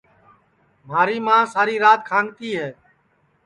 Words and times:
مھاری 0.87 1.17
ماں 1.25 1.41
ساری 1.53 1.75
رات 1.83 1.99
کھانٚگتی 2.09 2.49
ہے 2.59 2.69